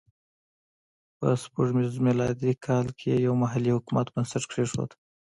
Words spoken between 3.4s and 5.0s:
محلي حکومت بنسټ کېښود.